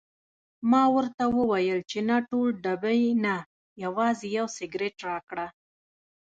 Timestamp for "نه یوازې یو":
3.25-4.47